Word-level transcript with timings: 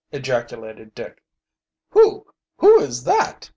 ejaculated 0.11 0.95
Dick. 0.95 1.21
"Who 1.91 2.25
who 2.57 2.79
is 2.79 3.03
that?" 3.03 3.47